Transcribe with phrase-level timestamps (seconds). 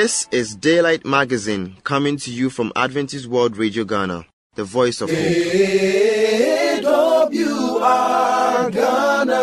[0.00, 5.10] This is Daylight Magazine coming to you from Adventist World Radio Ghana, the voice of
[5.10, 5.18] hope.
[8.72, 9.42] Ghana,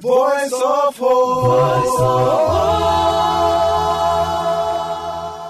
[0.00, 1.58] voice of hope.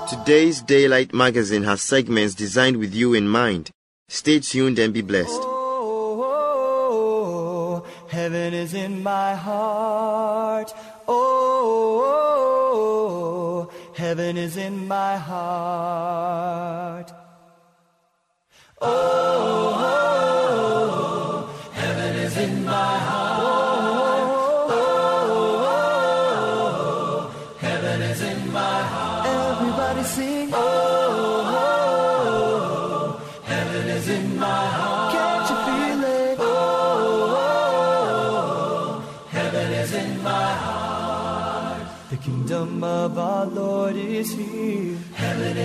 [0.09, 3.71] Today's Daylight Magazine has segments designed with you in mind.
[4.09, 5.43] Stay tuned and be blessed.
[5.43, 6.41] Oh, oh,
[6.89, 10.73] oh, oh heaven is in my heart.
[11.07, 12.64] Oh,
[13.95, 17.11] heaven is in my heart.
[18.81, 20.14] Oh, oh, oh.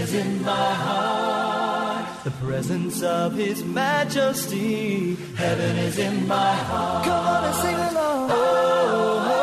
[0.09, 2.23] Is in my heart.
[2.23, 5.15] The presence of His majesty.
[5.35, 7.05] Heaven is in my heart.
[7.05, 8.29] Come on and sing along.
[8.31, 8.35] Oh,
[9.31, 9.35] oh,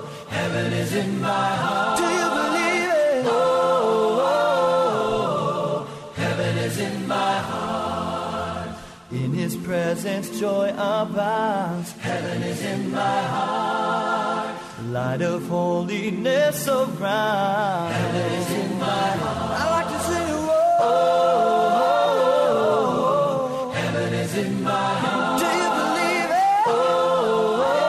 [0.00, 0.08] oh.
[0.28, 1.98] heaven is in my heart.
[1.98, 3.26] Do you believe it?
[3.26, 4.20] Oh,
[5.84, 8.68] oh, heaven is in my heart.
[9.10, 11.92] In His presence, joy abounds.
[11.92, 14.54] Heaven is in my heart.
[14.84, 17.94] Light of holiness around.
[19.18, 19.60] Heaven is in my heart.
[19.60, 20.34] I like to sing.
[20.80, 22.60] Oh, oh, oh,
[23.66, 25.40] oh, heaven is in my heart.
[25.40, 26.62] Do you believe it?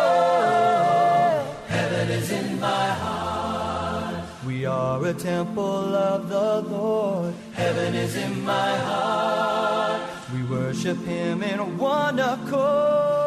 [0.01, 4.15] Oh, heaven is in my heart.
[4.45, 7.33] We are a temple of the Lord.
[7.53, 10.01] Heaven is in my heart.
[10.33, 13.18] We worship Him in one accord.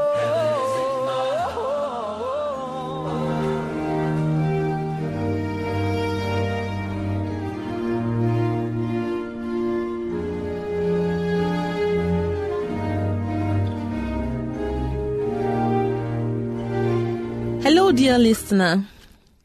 [18.03, 18.85] Dear listener.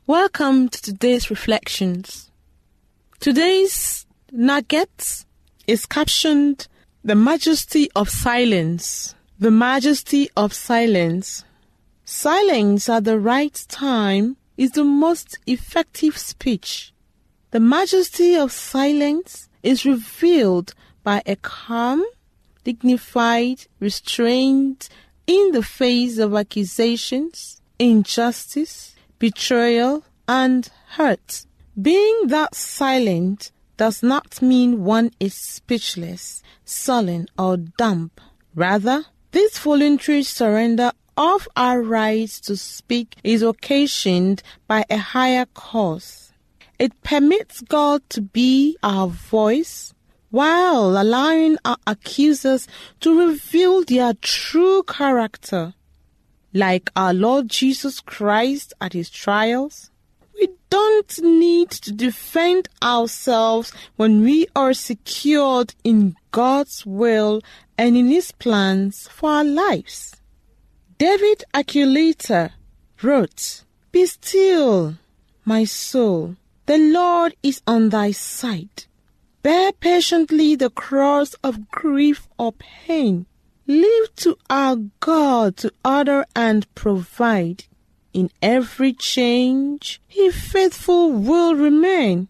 [0.08, 2.32] Welcome to today's reflections.
[3.20, 5.26] Today's nugget
[5.68, 6.68] is captioned
[7.04, 9.14] The Majesty of Silence.
[9.38, 11.46] The Majesty of Silence.
[12.04, 16.92] Silence at the right time is the most effective speech.
[17.52, 20.74] The majesty of silence is revealed
[21.04, 22.04] by a calm,
[22.64, 24.90] dignified restraint
[25.28, 31.46] in the face of accusations, injustice, betrayal, and hurt.
[31.80, 38.12] Being that silent does not mean one is speechless, sullen, or dumb.
[38.56, 46.32] Rather, this voluntary surrender of our right to speak is occasioned by a higher cause.
[46.80, 49.94] It permits God to be our voice
[50.30, 52.68] while allowing our accusers
[53.00, 55.74] to reveal their true character.
[56.54, 59.92] Like our Lord Jesus Christ at his trials,
[60.40, 67.42] we don't need to defend ourselves when we are secured in God's will
[67.78, 70.16] and in his plans for our lives.
[70.98, 72.54] David Aculator
[73.04, 74.96] wrote, Be still,
[75.46, 76.36] my soul.
[76.66, 78.86] The Lord is on thy side.
[79.44, 83.26] Bear patiently the cross of grief or pain.
[83.68, 87.66] Leave to our God to order and provide.
[88.14, 92.30] In every change, He faithful will remain.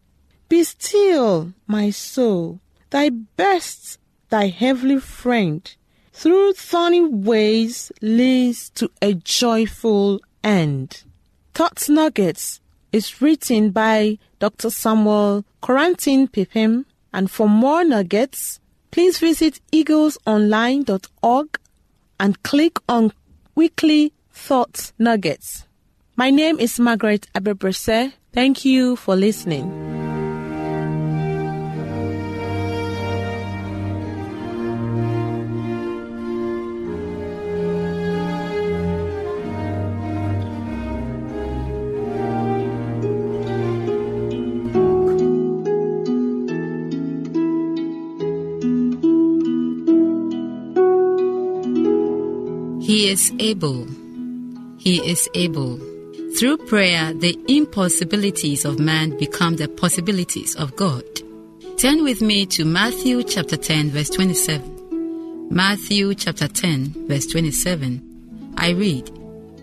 [0.50, 2.59] Be still, my soul,
[2.90, 4.00] thy best,
[4.30, 5.75] thy heavenly friend,
[6.12, 11.04] through thorny ways leads to a joyful end.
[11.54, 12.62] Thoughts Nuggets
[12.92, 14.72] is written by Dr.
[14.72, 18.60] Samuel Koranteng Pipim, and for more nuggets,
[18.98, 21.60] please visit eaglesonline.org
[22.20, 23.14] and click on
[23.54, 25.68] Weekly Thoughts Nuggets.
[26.16, 28.14] My name is Margaret Abebrese.
[28.34, 30.06] Thank you for listening.
[53.07, 53.88] He is able.
[54.80, 55.77] He is able.
[56.38, 61.06] Through prayer, the impossibilities of man become the possibilities of God.
[61.77, 65.48] Turn with me to Matthew chapter 10, verse 27.
[65.50, 68.54] Matthew chapter 10, verse 27.
[68.57, 69.10] I read,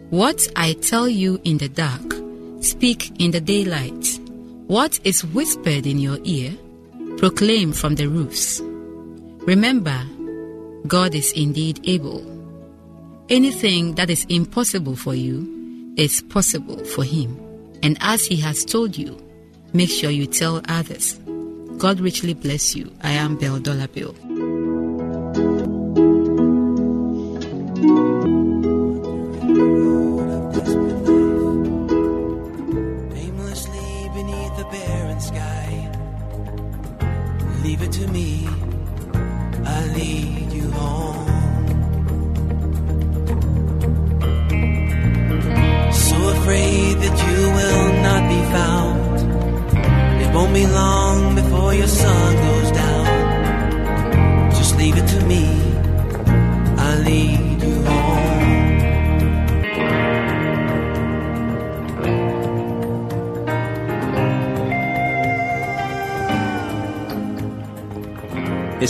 [0.08, 2.14] What I tell you in the dark,
[2.62, 4.20] Speak in the daylight.
[4.69, 6.56] What is whispered in your ear,
[7.19, 8.62] proclaim from the roofs.
[9.44, 10.02] Remember,
[10.87, 12.34] God is indeed able.
[13.31, 17.41] Anything that is impossible for you is possible for Him.
[17.82, 19.19] And as He has told you,
[19.73, 21.19] make sure you tell others.
[21.79, 22.93] God richly bless you.
[23.03, 24.15] I am Bell Dollar Bill.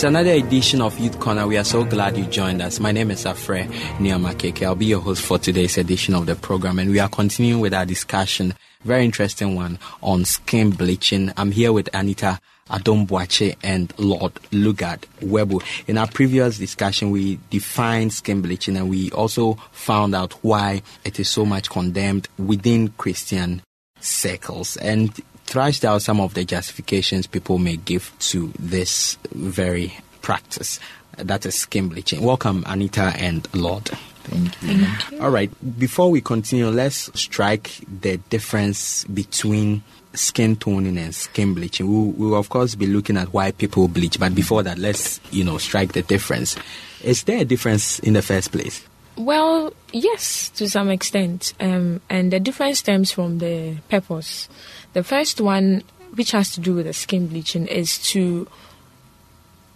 [0.04, 1.46] It's another edition of Youth Corner.
[1.46, 2.78] We are so glad you joined us.
[2.78, 3.66] My name is Afre
[3.96, 4.62] Niamakeke.
[4.62, 7.72] I'll be your host for today's edition of the program, and we are continuing with
[7.72, 8.52] our discussion,
[8.84, 11.32] very interesting one, on skin bleaching.
[11.38, 15.62] I'm here with Anita Adombuache and Lord Lugard Webu.
[15.88, 21.18] In our previous discussion, we defined skin bleaching, and we also found out why it
[21.18, 23.62] is so much condemned within Christian
[24.00, 30.80] circles and thrashed out some of the justifications people may give to this very practice
[31.18, 32.22] that is skin bleaching.
[32.22, 33.90] Welcome, Anita and Lord.
[34.24, 35.20] Thank you.
[35.20, 39.82] All right, before we continue, let's strike the difference between
[40.14, 41.86] skin toning and skin bleaching.
[41.86, 45.20] We we will, of course, be looking at why people bleach, but before that, let's,
[45.30, 46.56] you know, strike the difference.
[47.02, 48.86] Is there a difference in the first place?
[49.16, 51.52] Well, yes, to some extent.
[51.60, 54.48] Um, and the difference stems from the purpose.
[54.94, 55.82] The first one,
[56.14, 58.48] which has to do with the skin bleaching, is to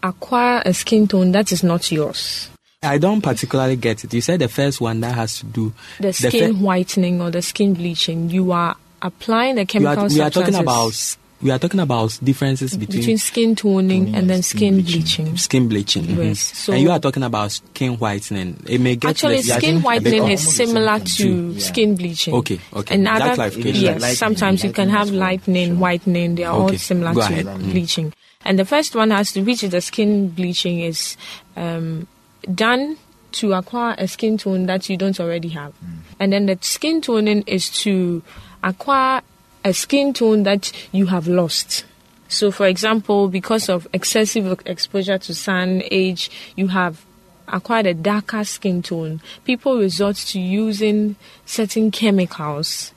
[0.03, 2.49] acquire a skin tone that is not yours.
[2.83, 4.15] I don't particularly get it.
[4.15, 7.43] You said the first one that has to do The skin fir- whitening or the
[7.43, 11.79] skin bleaching, you are applying the chemical are, we are talking about we are talking
[11.81, 15.25] about differences between, between skin toning Toning and and then skin skin bleaching.
[15.27, 15.37] bleaching.
[15.37, 16.05] skin bleaching.
[16.05, 16.25] mhm.
[16.29, 18.61] Yes, so- and you are talking about skin whitening.
[18.67, 21.59] It may get Actually, less- skin whitening is similar to yeah.
[21.61, 22.35] skin bleaching.
[22.35, 22.95] Okay, okay.
[22.95, 23.83] And That other, clarification.
[23.83, 25.77] yes, Lightening, sometimes you can have lightening, Sure.
[25.77, 26.35] whitening.
[26.35, 27.47] They are Okay, all similar go to ahead.
[27.47, 27.71] Mhm.
[27.73, 28.13] bleaching.
[28.45, 31.17] And the first one has to, which is the skin bleaching, is
[31.57, 32.07] um,
[32.55, 32.97] done
[33.33, 35.73] to acquire a skin tone that you don't already have.
[36.19, 38.23] And then the skin toning is to
[38.65, 39.23] acquire
[39.65, 41.85] a skin tone that you have lost.
[42.29, 47.05] So, for example, because of excessive exposure to sun, age, you have
[47.49, 49.21] acquired a darker skin tone.
[49.45, 51.17] People resort to using
[51.47, 52.93] certain chemicals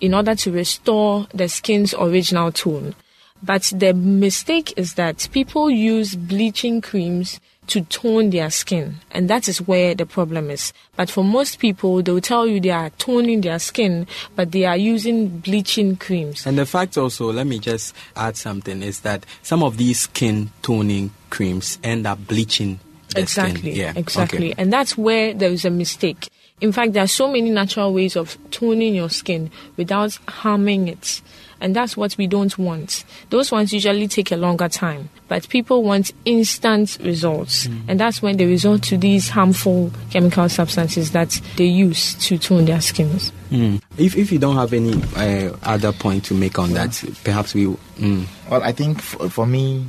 [0.00, 2.94] in order to restore the skin's original tone.
[3.42, 9.48] But the mistake is that people use bleaching creams to tone their skin, and that
[9.48, 10.72] is where the problem is.
[10.96, 14.06] But for most people, they will tell you they are toning their skin,
[14.36, 16.46] but they are using bleaching creams.
[16.46, 20.50] And the fact also, let me just add something, is that some of these skin
[20.62, 22.78] toning creams end up bleaching
[23.14, 23.46] the skin.
[23.46, 23.74] exactly skin.
[23.74, 24.62] Yeah, exactly okay.
[24.62, 26.28] and that's where there is a mistake
[26.60, 31.20] in fact there are so many natural ways of toning your skin without harming it
[31.60, 35.82] and that's what we don't want those ones usually take a longer time but people
[35.82, 37.80] want instant results Mm.
[37.88, 42.64] and that's when they resort to these harmful chemical substances that they use to tone
[42.64, 43.80] their skins Mm.
[43.98, 47.66] If if you don't have any uh, other point to make on that, perhaps we.
[47.66, 48.26] Mm.
[48.50, 49.84] Well, I think for, for me,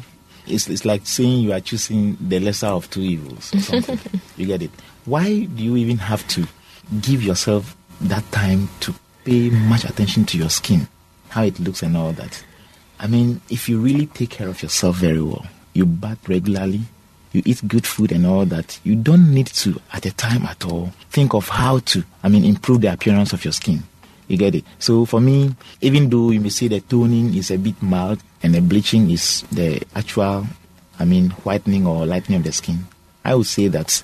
[0.46, 3.98] it's, it's like saying you are choosing the lesser of two evils or
[4.38, 4.70] you get it?
[5.06, 6.46] Why do you even have to
[7.02, 8.94] give yourself that time to
[9.24, 10.88] pay much attention to your skin,
[11.36, 12.44] how it looks, and all that?
[12.98, 16.82] I mean, if you really take care of yourself very well, you bath regularly,
[17.34, 20.66] you eat good food and all that, you don't need to, at a time at
[20.66, 23.84] all, think of how to, I mean, improve the appearance of your skin.
[24.30, 24.64] You get it?
[24.80, 28.56] So for me, even though you may say the toning is a bit mild and
[28.56, 30.48] the bleaching is the actual,
[30.98, 32.88] I mean, whitening or lightening of the skin,
[33.26, 34.02] I would say that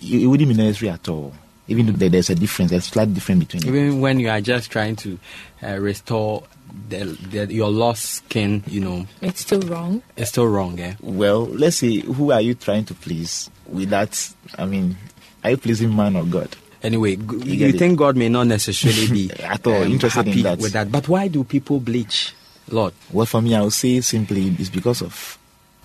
[0.00, 1.34] it it wouldn't be necessary at all.
[1.68, 3.68] Even though there's a difference, there's a slight difference between it.
[3.68, 5.18] Even when you are just trying to
[5.62, 6.42] uh, restore
[6.88, 10.78] the, the, your lost skin, you know, it's still wrong it's still wrong.
[10.80, 10.94] Eh?
[11.00, 12.00] Well, let's see.
[12.00, 14.32] who are you trying to please with that?
[14.58, 14.96] I mean,
[15.44, 16.56] are you pleasing man or God?
[16.82, 20.42] Anyway, g- You you, think God may not necessarily be At all um, interested in
[20.42, 20.58] that.
[20.58, 20.90] with that.
[20.90, 22.34] But why do people bleach,
[22.68, 22.92] Lord?
[23.12, 25.38] Well, for me, I would say simply it's because of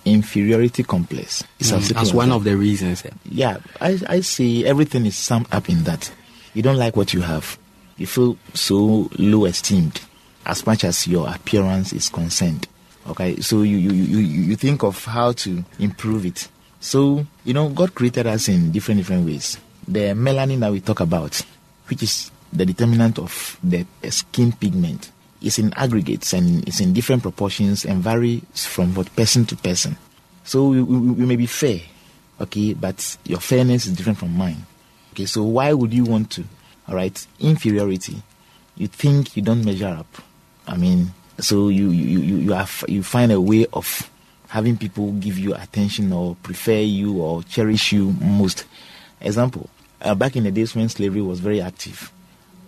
[0.04, 1.44] inferiority complex.
[1.60, 2.34] It's as Mm, simple as as one that.
[2.36, 3.04] of the reasons.
[3.04, 3.10] eh?
[3.30, 6.10] Yeah, I, I say everything is summed up in that.
[6.54, 7.58] You don't like what you have.
[7.96, 10.00] You feel so low esteemed.
[10.48, 12.66] As much as your appearance is concerned.
[13.06, 16.48] Okay, so you, you, you, you think of how to improve it.
[16.80, 19.58] So, you know, God created us in different, different ways.
[19.86, 21.40] The melanin that we talk about,
[21.88, 27.22] which is the determinant of the skin pigment, is in aggregates and it's in different
[27.22, 29.96] proportions and varies from what person to person.
[30.44, 31.80] So we, we, we may be fair,
[32.40, 34.66] okay, but your fairness is different from mine.
[35.12, 36.44] Okay, so why would you want to?
[36.88, 38.22] All right, inferiority.
[38.76, 40.22] You think you don't measure up.
[40.68, 44.10] I mean, so you you you you, have, you find a way of
[44.48, 48.66] having people give you attention or prefer you or cherish you most.
[49.20, 49.68] Example:
[50.02, 52.12] uh, back in the days when slavery was very active,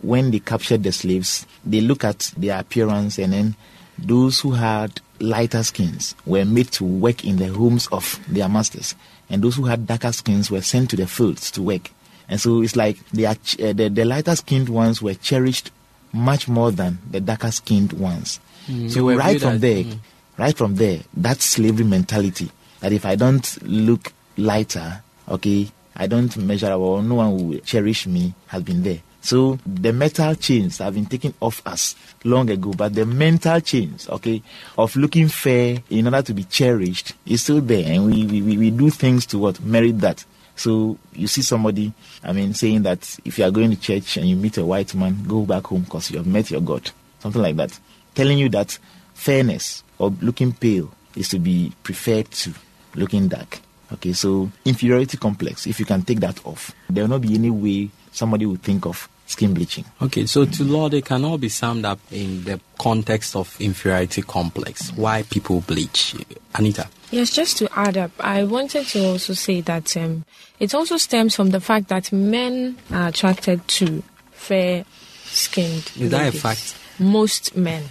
[0.03, 3.55] when they captured the slaves, they look at their appearance and then
[3.99, 8.95] those who had lighter skins were made to work in the homes of their masters,
[9.29, 11.91] and those who had darker skins were sent to the fields to work.
[12.29, 15.71] And so it's like are, uh, the, the lighter skinned ones were cherished
[16.13, 18.41] much more than the darker skinned ones.
[18.67, 19.99] Mm, so right from there, mm.
[20.39, 22.51] right from there, that slavery mentality
[22.81, 28.07] that if I don't look lighter, okay, I don't measure or no one will cherish
[28.07, 29.01] me has been there.
[29.23, 34.09] So the metal chains have been taken off us long ago, but the mental chains,
[34.09, 34.43] okay,
[34.79, 38.71] of looking fair in order to be cherished is still there, and we, we, we
[38.71, 40.25] do things to what merit that.
[40.61, 41.91] So you see somebody,
[42.23, 44.95] I mean, saying that if you are going to church and you meet a white
[44.95, 46.91] man, go back home because you have met your God,
[47.21, 47.81] something like that,
[48.15, 48.79] telling you that
[49.15, 52.53] fairness or looking pale is to be preferred to
[52.95, 53.61] looking dark.
[53.95, 57.49] Okay, so inferiority complex, if you can take that off, there will not be any
[57.49, 59.87] way somebody would think of skin bleaching.
[60.03, 64.21] Okay, so to law, they can all be summed up in the context of inferiority
[64.21, 64.91] complex.
[64.93, 66.17] Why people bleach?
[66.55, 66.87] Anita?
[67.11, 70.25] Yes, just to add up, I wanted to also say that um,
[70.61, 74.85] it also stems from the fact that men are attracted to fair
[75.25, 75.91] skinned.
[75.99, 76.77] Is that a fact?
[77.01, 77.85] Most men.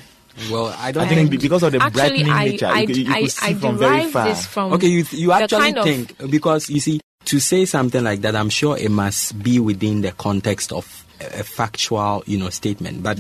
[0.50, 3.14] Well, I don't I think because of the actually, brightening I, nature, I, you, you
[3.14, 4.28] I, could see I from very derive far.
[4.28, 8.04] this from Okay, you you actually kind of- think because you see to say something
[8.04, 12.38] like that, I'm sure it must be within the context of a, a factual, you
[12.38, 13.04] know, statement.
[13.04, 13.20] But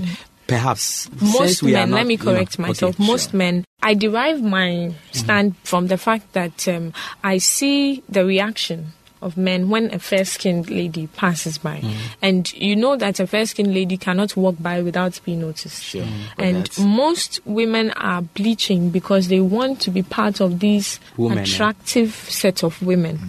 [0.50, 3.32] perhaps since most we are men not, let me you know- correct myself okay, most
[3.32, 3.38] sure.
[3.38, 6.91] men i derive my stand from the fact that um,
[7.24, 8.88] i see the reaction
[9.22, 11.84] of men when a fair skinned lady passes by.
[12.22, 15.84] And you know that a fair skinned lady cannot walk by without being noticed.
[15.84, 16.06] Sure.
[16.38, 21.39] And that's- most women are bleaching because they want to be part of these Women,
[21.39, 21.41] eh?
[21.41, 23.20] attractive set of women.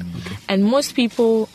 [0.49, 1.49] And most people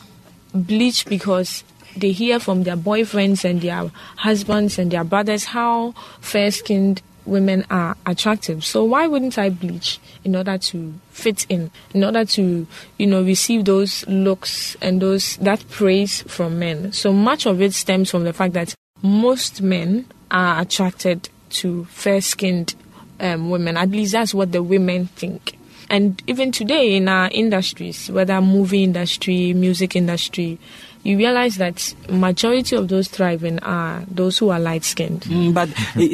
[0.52, 1.64] bleach because
[1.96, 7.64] they hear from their boyfriends and their husbands and their brothers how fair skinned women
[7.70, 8.64] are attractive.
[8.64, 12.66] So why wouldn't I bleach in order to fit in, in order to,
[12.98, 16.92] you know, receive those looks and those that praise from men?
[16.92, 22.20] So much of it stems from the fact that most men are attracted to fair
[22.20, 22.74] skinned
[23.20, 23.76] um, women.
[23.76, 25.58] At least that's what the women think.
[25.88, 30.58] And even today in our industries, whether movie industry, music industry,
[31.06, 35.20] you realize that majority of those thriving are those who are light skinned.
[35.22, 35.68] Mm, but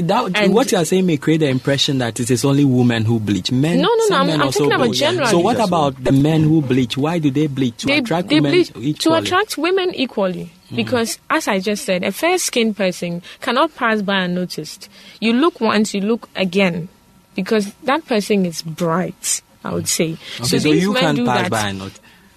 [0.07, 3.07] that, And- what you are saying may create the impression that it is only women
[3.07, 3.51] who bleach.
[3.51, 5.31] Men, No, no, no, I'm- I'm talking about generally.
[5.31, 6.99] So what about the men who bleach?
[6.99, 10.51] Why do they bleach to They, attract they women bleach to attract women equally.
[10.75, 14.89] Because, as I just said, a fair skinned person cannot pass by unnoticed.
[15.21, 16.89] You look once, you look again,
[17.35, 19.43] because that person is bright.
[19.65, 20.17] I would say.
[20.41, 21.93] Okay, so, these you men can't do that.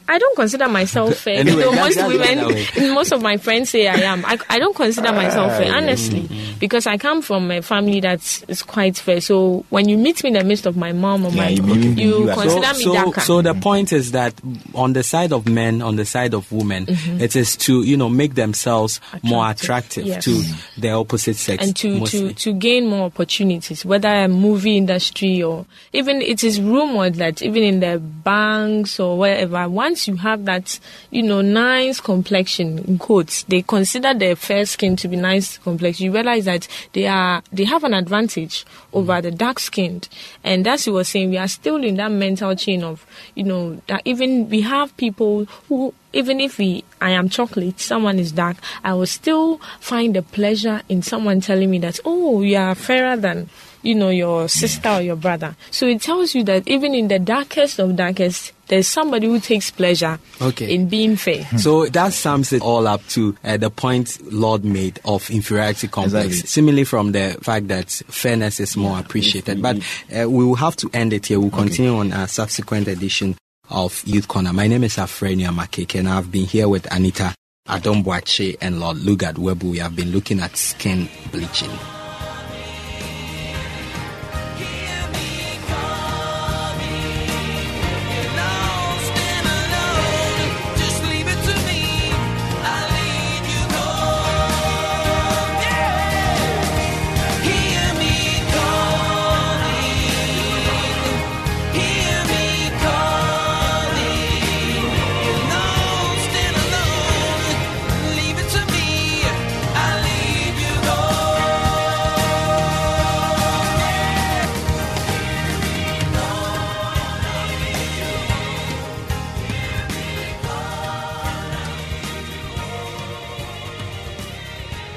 [0.08, 0.16] By and not.
[0.16, 1.40] I don't consider myself fair.
[1.40, 4.26] Anyway, though most women, most of my friends say I am.
[4.26, 6.60] I, I don't consider ah, myself fair, honestly, mm-hmm.
[6.60, 9.22] because I come from a family that is quite fair.
[9.22, 12.26] So when you meet me in the midst of my mom or Yeah, my, you
[12.26, 13.22] you consider so, me so, darker.
[13.22, 14.34] so the point is that
[14.74, 17.22] on the side of men, on the side of women, mm-hmm.
[17.22, 20.24] it is to you know make themselves more Attractive, attractive yes.
[20.26, 22.34] to the opposite sex, and to, to, mostly.
[22.34, 27.64] to gain more opportunities, whether a movie industry or even it is rumored that even
[27.64, 30.78] in the banks or wherever, once you have that,
[31.10, 36.08] you know, nice complexion in quotes, they consider their fair skin to be nice complexion.
[36.08, 40.10] You realize that they are they have an advantage over the dark skinned,
[40.44, 41.30] and what we were saying.
[41.30, 45.46] We are still in that mental chain of, you know, that even we have people
[45.70, 50.24] who even if we I am chocolate, someone is dark, I will still find the
[50.24, 53.50] pleasure in someone telling me that, oh, you are fairer than
[53.86, 55.56] you know your sister or your brother.
[55.72, 59.70] So it tells you that even in the darkest of darkest, there's somebody who takes
[59.70, 60.74] pleasure Okay.
[60.74, 61.46] in being fair.
[61.58, 66.26] So that sums it all up to uh, the point Lord made of inferiority complex,
[66.26, 66.48] Exactly.
[66.48, 69.62] similarly from the fact that fairness is more appreciated.
[69.62, 69.78] But
[70.12, 71.40] uh, we will have to end it here.
[71.40, 73.38] We'll continue on a subsequent edition
[73.70, 74.52] of Youth Corner.
[74.52, 77.36] My name is Afrenia Makeke, and I've been here with Anita
[77.68, 79.72] Adomboache and Lord Lugard Webu.
[79.72, 81.72] We have been looking at skin bleaching.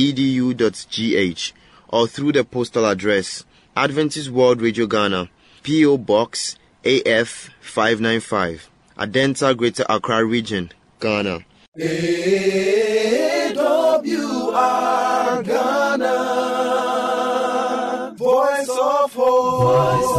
[1.89, 3.45] or through the postal address
[3.77, 5.29] Adventist World Radio Ghana,
[5.63, 5.99] P.O.
[5.99, 11.45] Box AF 595, Adenta Greater Accra Region, Ghana.
[11.79, 13.53] AWR
[15.45, 16.15] Ghana,
[18.17, 20.16] Voice of Hope.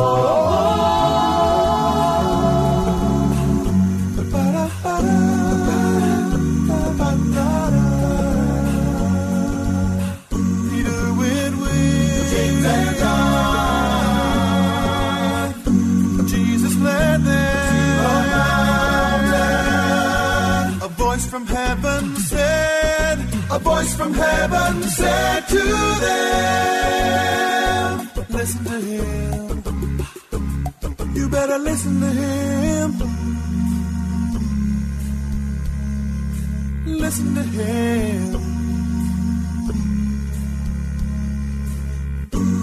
[21.18, 23.18] Voice from heaven said,
[23.50, 25.64] A voice from heaven said to
[26.06, 29.64] them, Listen to him.
[31.16, 32.92] You better listen to him.
[36.86, 38.36] Listen to him.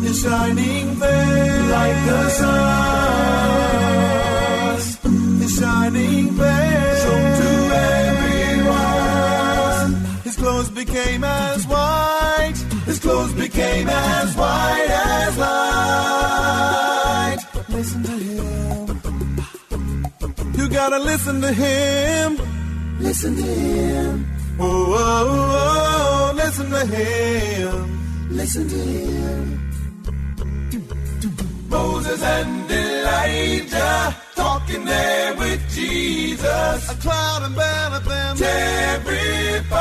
[0.05, 2.55] is shining there like the sun.
[5.42, 6.73] Is shining there
[10.64, 12.55] clothes became as white.
[12.87, 17.38] His clothes became as white as light.
[17.68, 19.00] Listen to him.
[20.55, 22.38] You gotta listen to him.
[22.98, 24.27] Listen to him.
[24.59, 28.00] Oh, oh, oh, oh, listen to him.
[28.31, 29.61] Listen to him.
[31.68, 34.16] Moses and Elijah
[34.74, 36.90] talking there with Jesus.
[36.90, 39.74] A cloud enveloped them, terrified.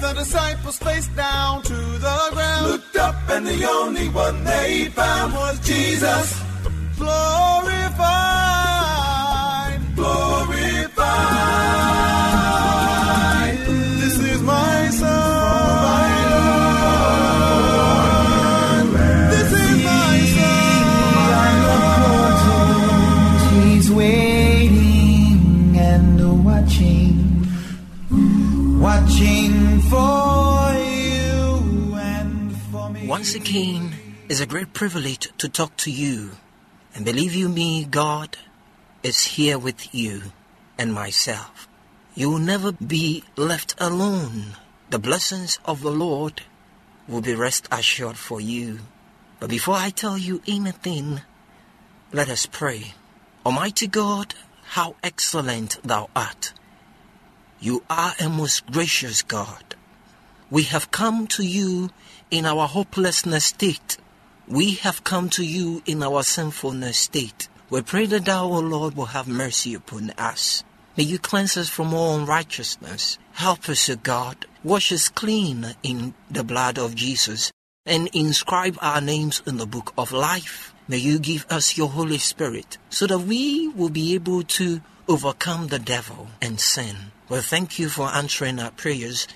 [0.00, 5.32] The disciples faced down to the ground, looked up, and the only one they found
[5.34, 6.40] was Jesus.
[6.98, 8.00] Glorified,
[9.94, 10.96] glorified.
[33.06, 33.94] Once again,
[34.28, 36.32] it's a great privilege to talk to you.
[36.94, 38.36] And believe you me, God
[39.04, 40.32] is here with you
[40.76, 41.68] and myself.
[42.16, 44.56] You will never be left alone.
[44.90, 46.42] The blessings of the Lord
[47.06, 48.80] will be rest assured for you.
[49.38, 51.20] But before I tell you anything,
[52.12, 52.94] let us pray.
[53.44, 54.34] Almighty God,
[54.74, 56.52] how excellent thou art.
[57.60, 59.75] You are a most gracious God.
[60.50, 61.90] We have come to you
[62.30, 63.96] in our hopelessness state.
[64.46, 67.48] We have come to you in our sinfulness state.
[67.68, 70.62] We pray that thou, O Lord, will have mercy upon us.
[70.96, 73.18] May you cleanse us from all unrighteousness.
[73.32, 74.46] Help us, O God.
[74.62, 77.50] Wash us clean in the blood of Jesus
[77.84, 80.72] and inscribe our names in the book of life.
[80.86, 85.68] May you give us your Holy Spirit so that we will be able to overcome
[85.68, 86.96] the devil and sin.
[87.28, 89.26] Well, thank you for answering our prayers.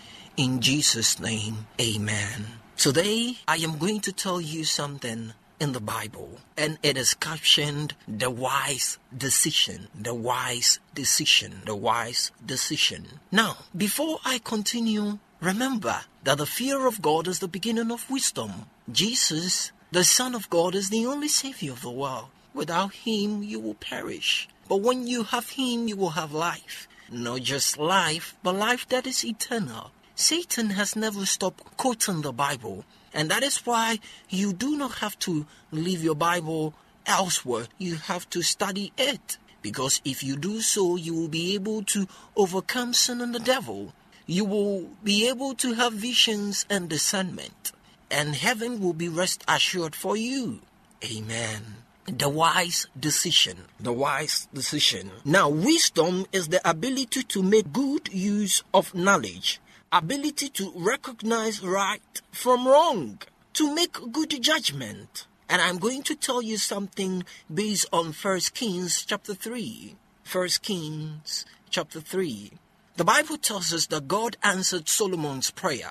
[0.40, 2.46] In Jesus' name, amen.
[2.78, 7.92] Today, I am going to tell you something in the Bible, and it is captioned
[8.08, 9.88] The Wise Decision.
[9.94, 11.60] The Wise Decision.
[11.66, 13.20] The Wise Decision.
[13.30, 18.64] Now, before I continue, remember that the fear of God is the beginning of wisdom.
[18.90, 22.28] Jesus, the Son of God, is the only Savior of the world.
[22.54, 24.48] Without Him, you will perish.
[24.70, 26.88] But when you have Him, you will have life.
[27.12, 29.90] Not just life, but life that is eternal.
[30.20, 35.18] Satan has never stopped quoting the Bible, and that is why you do not have
[35.20, 36.74] to leave your Bible
[37.06, 37.68] elsewhere.
[37.78, 39.38] You have to study it.
[39.62, 42.06] Because if you do so, you will be able to
[42.36, 43.94] overcome sin and the devil.
[44.26, 47.72] You will be able to have visions and discernment,
[48.10, 50.60] and heaven will be rest assured for you.
[51.02, 51.76] Amen.
[52.06, 53.56] The wise decision.
[53.80, 55.12] The wise decision.
[55.24, 59.60] Now, wisdom is the ability to make good use of knowledge,
[59.92, 63.18] ability to recognize right from wrong,
[63.54, 65.26] to make good judgment.
[65.48, 69.96] And I'm going to tell you something based on 1 Kings chapter 3.
[70.30, 72.52] 1 Kings chapter 3.
[72.96, 75.90] The Bible tells us that God answered Solomon's prayer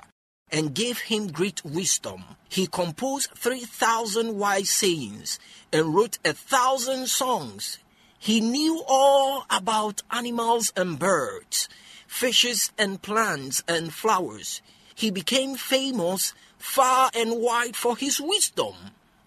[0.50, 2.24] and gave him great wisdom.
[2.48, 5.38] He composed 3,000 wise sayings
[5.72, 7.78] and wrote a thousand songs.
[8.18, 11.68] He knew all about animals and birds,
[12.10, 14.60] fishes and plants and flowers.
[14.94, 18.74] He became famous far and wide for his wisdom.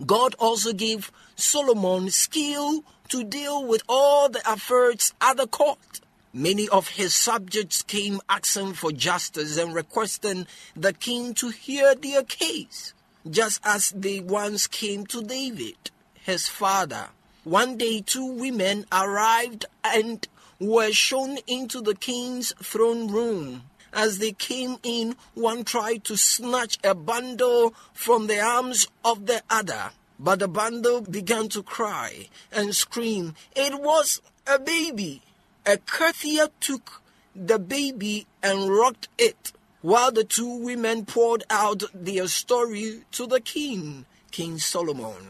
[0.06, 6.02] God also gave Solomon skill to deal with all the affairs at the court.
[6.34, 12.24] Many of his subjects came asking for justice and requesting the king to hear their
[12.24, 12.94] case,
[13.28, 15.90] just as they once came to David,
[16.22, 17.08] his father.
[17.46, 20.28] One day, two women arrived and
[20.64, 23.64] were shown into the king's throne room.
[23.92, 29.44] As they came in, one tried to snatch a bundle from the arms of the
[29.50, 29.92] other.
[30.20, 33.36] But the bundle began to cry and scream.
[33.56, 35.22] It was a baby.
[35.66, 37.02] A courtier took
[37.36, 43.42] the baby and rocked it while the two women poured out their story to the
[43.42, 45.28] king, King Solomon.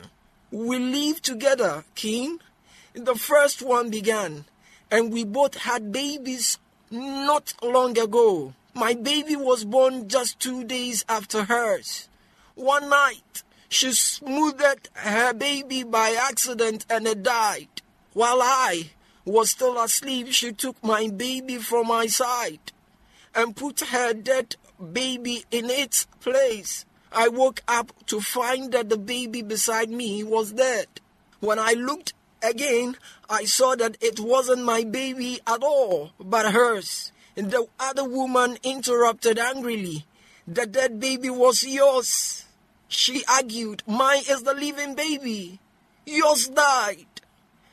[0.51, 2.39] We live together, king.
[2.93, 4.45] The first one began,
[4.93, 6.59] and we both had babies
[6.91, 8.53] not long ago.
[8.75, 12.07] My baby was born just two days after hers.
[12.53, 17.81] One night, she smoothed her baby by accident and it died.
[18.13, 18.91] While I
[19.25, 22.71] was still asleep, she took my baby from my side
[23.33, 24.57] and put her dead
[24.91, 26.85] baby in its place.
[27.11, 30.85] I woke up to find that the baby beside me was dead.
[31.39, 32.97] When I looked again,
[33.29, 37.11] I saw that it wasn't my baby at all, but hers.
[37.35, 40.05] And the other woman interrupted angrily.
[40.47, 42.45] The dead baby was yours.
[42.87, 45.59] She argued, Mine is the living baby.
[46.05, 47.07] Yours died.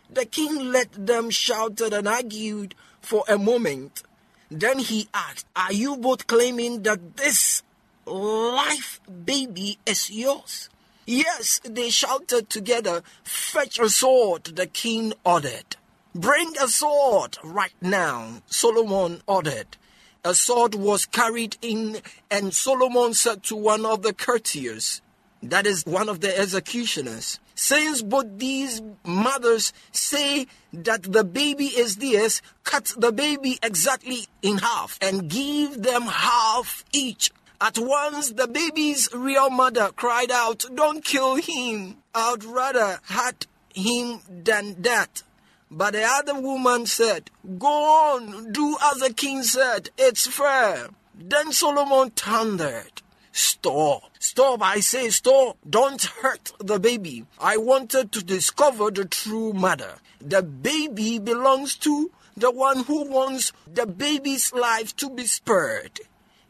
[0.09, 4.03] The king let them shouted and argued for a moment.
[4.51, 7.63] Then he asked, Are you both claiming that this
[8.07, 10.71] life baby is yours?
[11.07, 15.77] Yes, they shouted together, Fetch a sword, the king ordered.
[16.15, 19.77] Bring a sword right now, Solomon ordered.
[20.25, 21.99] A sword was carried in,
[22.31, 25.01] and Solomon said to one of the courtiers,
[25.43, 31.97] that is one of the executioners, since both these mothers say that the baby is
[31.97, 37.31] theirs, cut the baby exactly in half and give them half each.
[37.63, 41.99] At once, the baby's real mother cried out, Don't kill him.
[42.15, 45.23] I'd rather hurt him than that.
[45.71, 50.89] But the other woman said, Go on, do as the king said, it's fair.
[51.15, 55.59] Then Solomon thundered, Stop, stop, I say stop.
[55.69, 57.27] Don't hurt the baby.
[57.39, 59.97] I wanted to discover the true mother.
[60.19, 66.01] The baby belongs to the one who wants the baby's life to be spared.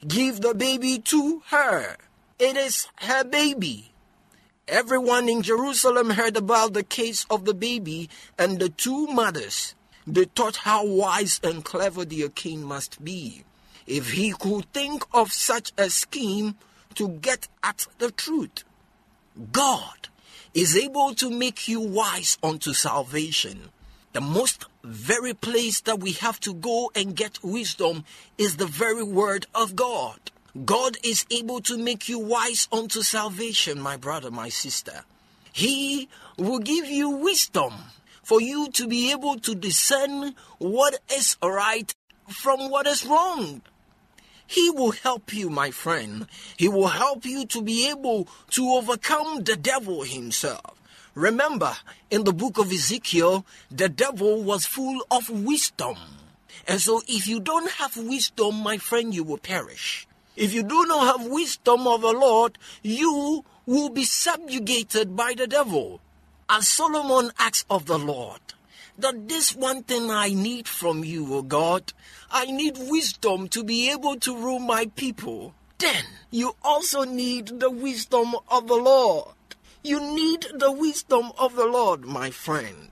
[0.07, 1.97] Give the baby to her.
[2.39, 3.93] It is her baby.
[4.67, 8.09] Everyone in Jerusalem heard about the case of the baby
[8.39, 9.75] and the two mothers.
[10.07, 13.45] They thought how wise and clever their king must be.
[13.87, 16.55] If he could think of such a scheme
[16.95, 18.65] to get at the truth.
[19.53, 20.09] God
[20.55, 23.69] is able to make you wise unto salvation.
[24.13, 28.05] The most very place that we have to go and get wisdom
[28.39, 30.19] is the very word of God.
[30.65, 35.05] God is able to make you wise unto salvation, my brother, my sister.
[35.53, 37.75] He will give you wisdom
[38.23, 41.95] for you to be able to discern what is right
[42.29, 43.63] from what is wrong.
[44.47, 46.27] He will help you, my friend.
[46.57, 50.80] He will help you to be able to overcome the devil himself.
[51.15, 51.77] Remember,
[52.11, 55.97] in the book of Ezekiel, the devil was full of wisdom.
[56.69, 60.07] And so, if you don't have wisdom, my friend, you will perish.
[60.37, 65.47] If you do not have wisdom of the Lord, you will be subjugated by the
[65.47, 66.01] devil.
[66.49, 68.41] As Solomon asked of the Lord,
[68.99, 71.93] that this one thing I need from you, O God,
[72.31, 75.55] I need wisdom to be able to rule my people.
[75.79, 79.29] Then you also need the wisdom of the Lord.
[79.83, 82.91] You need the wisdom of the Lord, my friend.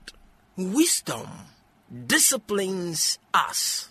[0.57, 1.27] Wisdom
[2.07, 3.89] disciplines us,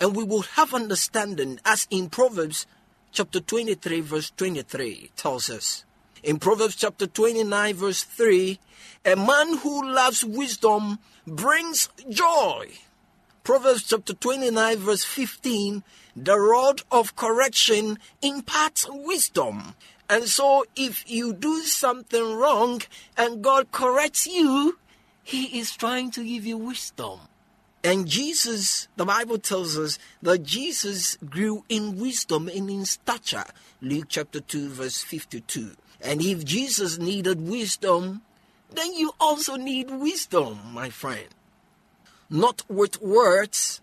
[0.00, 2.66] and we will have understanding as in Proverbs
[3.12, 5.84] chapter 23, verse 23 tells us.
[6.22, 8.58] In Proverbs chapter 29, verse 3,
[9.04, 12.68] a man who loves wisdom brings joy.
[13.44, 15.82] Proverbs chapter 29, verse 15,
[16.16, 19.74] the rod of correction imparts wisdom.
[20.10, 22.82] And so, if you do something wrong
[23.16, 24.78] and God corrects you,
[25.22, 27.20] He is trying to give you wisdom.
[27.84, 33.44] And Jesus, the Bible tells us that Jesus grew in wisdom and in stature.
[33.80, 35.72] Luke chapter 2, verse 52.
[36.00, 38.22] And if Jesus needed wisdom,
[38.70, 41.28] then you also need wisdom, my friend.
[42.30, 43.80] Not with words,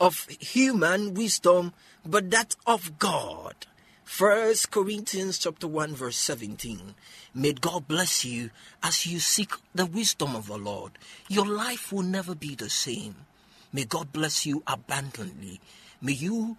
[0.00, 1.72] of human wisdom,
[2.04, 3.54] but that of God.
[4.04, 6.94] First Corinthians chapter 1 verse 17.
[7.34, 8.50] May God bless you
[8.82, 10.92] as you seek the wisdom of the Lord.
[11.28, 13.16] Your life will never be the same.
[13.72, 15.60] May God bless you abundantly.
[16.00, 16.58] May you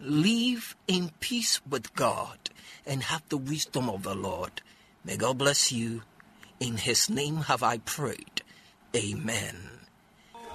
[0.00, 2.50] live in peace with God
[2.84, 4.60] and have the wisdom of the Lord.
[5.04, 6.02] May God bless you.
[6.58, 8.42] In his name have I prayed.
[8.94, 9.56] Amen.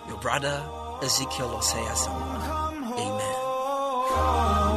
[0.08, 0.68] Your brother
[1.02, 2.20] Ezekiel Oseason.
[2.98, 4.71] Amen.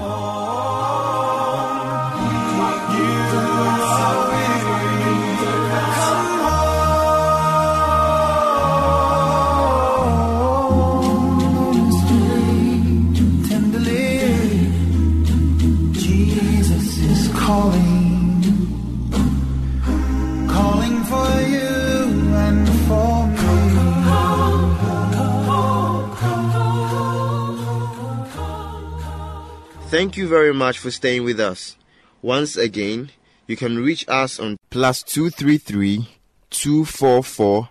[29.94, 31.76] Thank you very much for staying with us.
[32.20, 33.10] Once again,
[33.46, 36.08] you can reach us on plus 233
[36.50, 37.68] 244